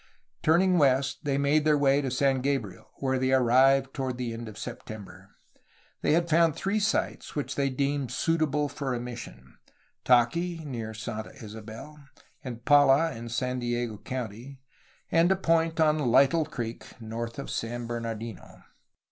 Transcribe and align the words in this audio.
Turning 0.41 0.79
west 0.79 1.19
they 1.25 1.37
made 1.37 1.63
their 1.63 1.77
way 1.77 2.01
to 2.01 2.09
San 2.09 2.41
Gabriel, 2.41 2.89
where 2.95 3.19
they 3.19 3.31
arrived 3.31 3.93
toward 3.93 4.17
the 4.17 4.33
end 4.33 4.49
of 4.49 4.57
September. 4.57 5.29
They 6.01 6.13
had 6.13 6.27
found 6.27 6.55
three 6.55 6.79
sites 6.79 7.35
which 7.35 7.53
they 7.53 7.69
deemed 7.69 8.11
suitable 8.11 8.67
for 8.67 8.95
a 8.95 8.99
mission, 8.99 9.59
Taqui 10.03 10.65
(near 10.65 10.95
Santa 10.95 11.31
Isabel) 11.43 11.99
and 12.43 12.65
Pala 12.65 13.11
in 13.13 13.29
San 13.29 13.59
Diego 13.59 13.97
County, 13.99 14.59
and 15.11 15.31
a 15.31 15.35
point 15.35 15.79
on 15.79 15.99
Lytle 15.99 16.45
Creek 16.45 16.99
north 16.99 17.37
of 17.37 17.51
San 17.51 17.85
Bernardino. 17.85 18.63